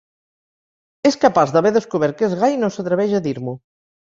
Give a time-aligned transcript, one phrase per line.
[1.09, 3.55] És capaç d'haver descobert que és gai i no s'atreveix a dir-m'ho.